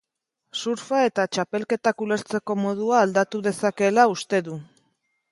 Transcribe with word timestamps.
Surfa 0.59 1.01
eta 1.09 1.25
txapelketak 1.35 2.01
ulertzeko 2.05 2.55
modua 2.61 3.01
aldatu 3.07 3.41
dezakeela 3.49 4.07
uste 4.15 4.41
du. 4.49 4.57